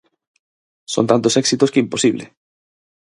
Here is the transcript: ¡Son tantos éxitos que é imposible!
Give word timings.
¡Son 0.93 1.05
tantos 1.11 1.37
éxitos 1.41 1.69
que 1.71 1.79
é 1.79 1.83
imposible! 1.85 2.25